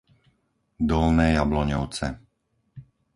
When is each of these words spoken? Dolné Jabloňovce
Dolné 0.89 1.27
Jabloňovce 1.37 2.07